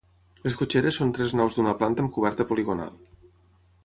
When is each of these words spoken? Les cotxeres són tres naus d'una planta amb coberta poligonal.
Les 0.45 0.55
cotxeres 0.59 0.95
són 1.01 1.11
tres 1.17 1.35
naus 1.39 1.57
d'una 1.57 1.73
planta 1.81 2.05
amb 2.05 2.13
coberta 2.15 2.47
poligonal. 2.53 2.97